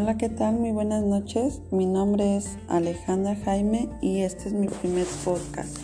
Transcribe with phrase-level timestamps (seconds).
[0.00, 0.54] Hola, ¿qué tal?
[0.54, 1.60] Muy buenas noches.
[1.72, 5.76] Mi nombre es Alejandra Jaime y este es mi primer podcast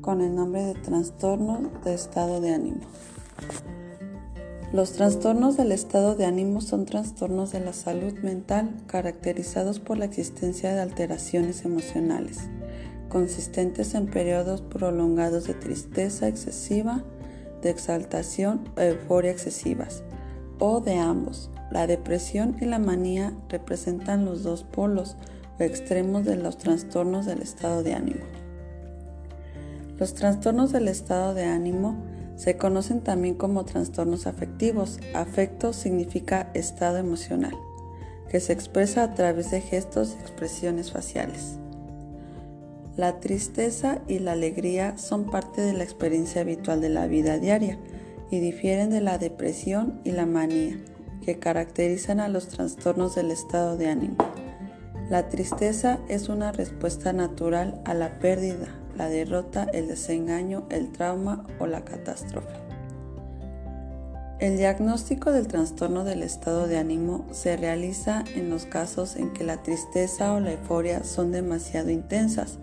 [0.00, 2.80] con el nombre de Trastorno de Estado de Ánimo.
[4.72, 10.06] Los trastornos del estado de ánimo son trastornos de la salud mental caracterizados por la
[10.06, 12.48] existencia de alteraciones emocionales,
[13.10, 17.04] consistentes en periodos prolongados de tristeza excesiva,
[17.60, 20.02] de exaltación o euforia excesivas,
[20.58, 21.50] o de ambos.
[21.70, 25.16] La depresión y la manía representan los dos polos
[25.58, 28.24] o extremos de los trastornos del estado de ánimo.
[29.98, 31.96] Los trastornos del estado de ánimo
[32.36, 34.98] se conocen también como trastornos afectivos.
[35.14, 37.54] Afecto significa estado emocional,
[38.28, 41.58] que se expresa a través de gestos y expresiones faciales.
[42.96, 47.78] La tristeza y la alegría son parte de la experiencia habitual de la vida diaria
[48.30, 50.76] y difieren de la depresión y la manía,
[51.22, 54.16] que caracterizan a los trastornos del estado de ánimo.
[55.10, 61.46] La tristeza es una respuesta natural a la pérdida, la derrota, el desengaño, el trauma
[61.58, 62.64] o la catástrofe.
[64.40, 69.44] El diagnóstico del trastorno del estado de ánimo se realiza en los casos en que
[69.44, 72.58] la tristeza o la euforia son demasiado intensas.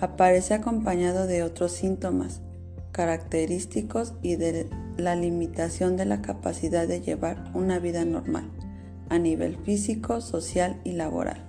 [0.00, 2.40] Aparece acompañado de otros síntomas
[2.98, 8.50] característicos y de la limitación de la capacidad de llevar una vida normal
[9.08, 11.46] a nivel físico, social y laboral.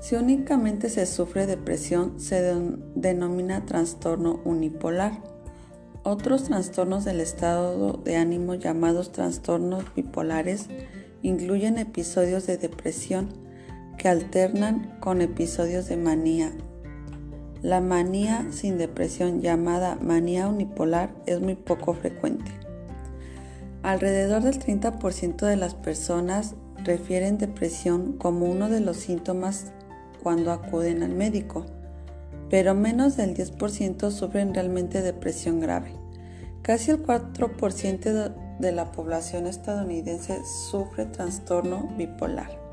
[0.00, 2.42] Si únicamente se sufre depresión, se
[2.96, 5.22] denomina trastorno unipolar.
[6.02, 10.66] Otros trastornos del estado de ánimo llamados trastornos bipolares
[11.22, 13.28] incluyen episodios de depresión
[13.98, 16.50] que alternan con episodios de manía.
[17.62, 22.52] La manía sin depresión llamada manía unipolar es muy poco frecuente.
[23.82, 29.72] Alrededor del 30% de las personas refieren depresión como uno de los síntomas
[30.22, 31.66] cuando acuden al médico,
[32.48, 35.92] pero menos del 10% sufren realmente depresión grave.
[36.62, 40.38] Casi el 4% de la población estadounidense
[40.70, 42.67] sufre trastorno bipolar.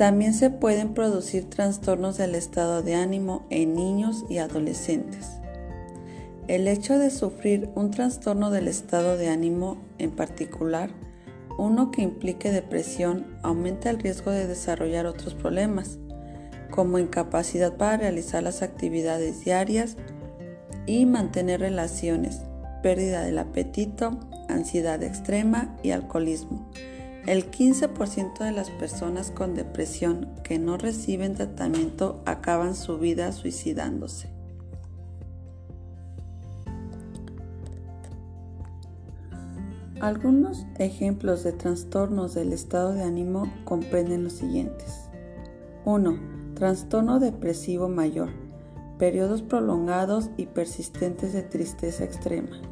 [0.00, 5.26] También se pueden producir trastornos del estado de ánimo en niños y adolescentes.
[6.48, 10.88] El hecho de sufrir un trastorno del estado de ánimo en particular
[11.58, 15.98] uno que implique depresión aumenta el riesgo de desarrollar otros problemas,
[16.70, 19.98] como incapacidad para realizar las actividades diarias
[20.86, 22.40] y mantener relaciones,
[22.82, 24.18] pérdida del apetito,
[24.48, 26.70] ansiedad extrema y alcoholismo.
[27.26, 34.30] El 15% de las personas con depresión que no reciben tratamiento acaban su vida suicidándose.
[40.00, 45.10] Algunos ejemplos de trastornos del estado de ánimo comprenden los siguientes.
[45.84, 46.18] 1.
[46.54, 48.30] Trastorno depresivo mayor.
[48.98, 52.62] Periodos prolongados y persistentes de tristeza extrema.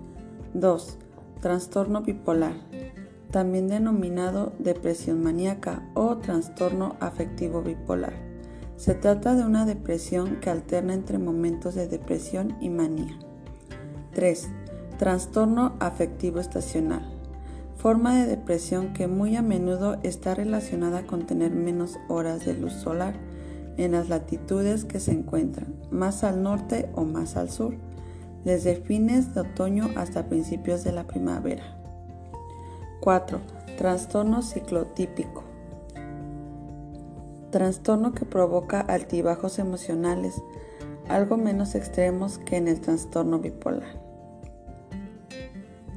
[0.55, 0.97] 2.
[1.43, 2.55] Trastorno bipolar,
[3.31, 8.15] también denominado depresión maníaca o trastorno afectivo bipolar.
[8.77, 13.19] Se trata de una depresión que alterna entre momentos de depresión y manía.
[14.15, 14.49] 3.
[14.99, 17.19] Trastorno afectivo estacional
[17.79, 22.73] forma de depresión que muy a menudo está relacionada con tener menos horas de luz
[22.73, 23.15] solar
[23.77, 27.77] en las latitudes que se encuentran, más al norte o más al sur,
[28.45, 31.78] desde fines de otoño hasta principios de la primavera.
[33.01, 33.41] 4.
[33.77, 35.45] Trastorno ciclotípico.
[37.51, 40.43] Trastorno que provoca altibajos emocionales,
[41.09, 44.03] algo menos extremos que en el trastorno bipolar.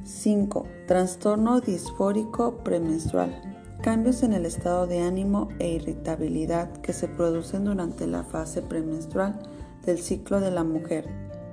[0.04, 0.64] 5.
[0.86, 3.34] Trastorno disfórico premenstrual.
[3.82, 9.40] Cambios en el estado de ánimo e irritabilidad que se producen durante la fase premenstrual
[9.84, 11.08] del ciclo de la mujer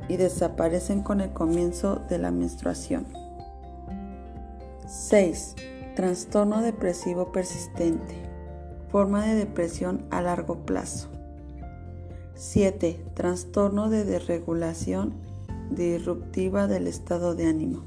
[0.07, 3.19] y desaparecen con el comienzo de la menstruación.
[4.89, 5.56] 6.
[5.95, 8.15] Trastorno depresivo persistente.
[8.91, 11.09] Forma de depresión a largo plazo.
[12.33, 13.00] 7.
[13.13, 15.13] Trastorno de desregulación
[15.69, 17.83] disruptiva del estado de ánimo.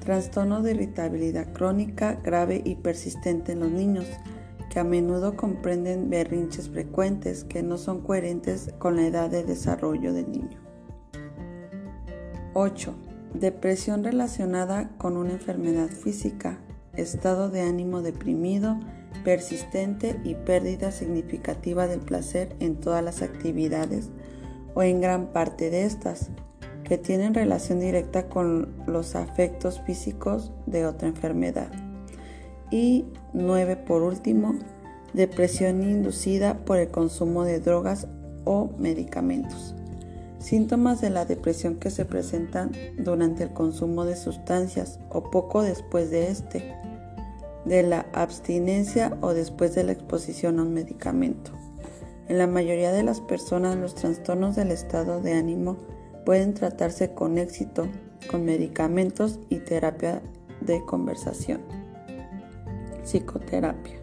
[0.00, 4.06] Trastorno de irritabilidad crónica grave y persistente en los niños,
[4.68, 10.12] que a menudo comprenden berrinches frecuentes que no son coherentes con la edad de desarrollo
[10.12, 10.58] del niño.
[12.54, 13.05] 8.
[13.40, 16.58] Depresión relacionada con una enfermedad física,
[16.94, 18.80] estado de ánimo deprimido,
[19.24, 24.08] persistente y pérdida significativa del placer en todas las actividades
[24.72, 26.30] o en gran parte de estas,
[26.82, 31.70] que tienen relación directa con los afectos físicos de otra enfermedad.
[32.70, 33.04] Y
[33.34, 34.54] 9 por último,
[35.12, 38.08] depresión inducida por el consumo de drogas
[38.46, 39.75] o medicamentos.
[40.46, 46.12] Síntomas de la depresión que se presentan durante el consumo de sustancias o poco después
[46.12, 46.72] de este,
[47.64, 51.50] de la abstinencia o después de la exposición a un medicamento.
[52.28, 55.78] En la mayoría de las personas los trastornos del estado de ánimo
[56.24, 57.88] pueden tratarse con éxito
[58.30, 60.22] con medicamentos y terapia
[60.60, 61.62] de conversación.
[63.02, 63.96] Psicoterapia.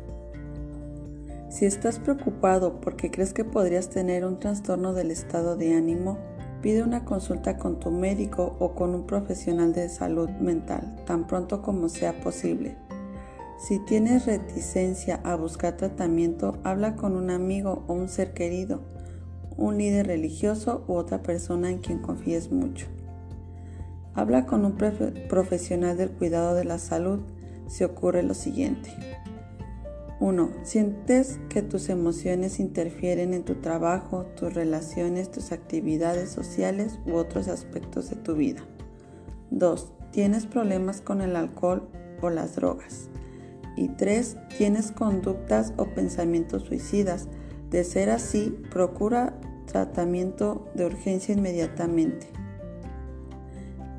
[1.48, 6.18] Si estás preocupado porque crees que podrías tener un trastorno del estado de ánimo,
[6.64, 11.62] pide una consulta con tu médico o con un profesional de salud mental tan pronto
[11.62, 12.78] como sea posible.
[13.60, 18.82] Si tienes reticencia a buscar tratamiento, habla con un amigo o un ser querido,
[19.58, 22.88] un líder religioso u otra persona en quien confíes mucho.
[24.14, 24.78] Habla con un
[25.28, 27.20] profesional del cuidado de la salud
[27.68, 28.90] si ocurre lo siguiente.
[30.20, 30.52] 1.
[30.64, 37.48] Sientes que tus emociones interfieren en tu trabajo, tus relaciones, tus actividades sociales u otros
[37.48, 38.62] aspectos de tu vida.
[39.52, 39.94] 2.
[40.12, 41.90] Tienes problemas con el alcohol
[42.22, 43.10] o las drogas.
[43.76, 44.38] Y 3.
[44.58, 47.28] Tienes conductas o pensamientos suicidas.
[47.70, 52.28] De ser así, procura tratamiento de urgencia inmediatamente.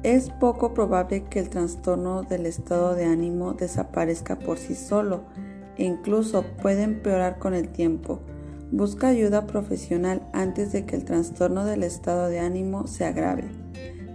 [0.04, 5.24] Es poco probable que el trastorno del estado de ánimo desaparezca por sí solo
[5.78, 8.20] incluso puede empeorar con el tiempo.
[8.70, 13.44] Busca ayuda profesional antes de que el trastorno del estado de ánimo se agrave.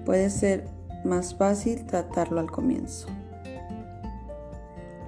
[0.05, 0.65] Puede ser
[1.05, 3.07] más fácil tratarlo al comienzo.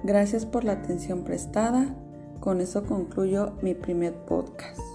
[0.04, 1.94] Gracias por la atención prestada.
[2.40, 4.91] Con eso concluyo mi primer podcast.